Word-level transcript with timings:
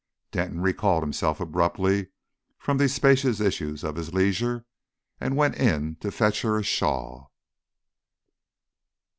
Denton 0.31 0.61
recalled 0.61 1.03
himself 1.03 1.39
abruptly 1.39 2.07
from 2.57 2.79
these 2.79 2.91
spacious 2.91 3.39
issues 3.39 3.83
of 3.83 3.97
his 3.97 4.15
leisure, 4.15 4.65
and 5.19 5.37
went 5.37 5.53
in 5.57 5.95
to 5.97 6.09
fetch 6.11 6.41
her 6.41 6.57
a 6.57 6.63
shawl. 6.63 7.31